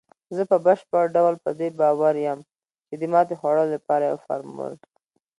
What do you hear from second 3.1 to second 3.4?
ماتې